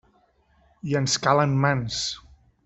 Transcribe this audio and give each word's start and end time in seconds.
I 0.93 0.97
ens 1.01 1.19
calen 1.27 1.55
mans! 1.67 2.01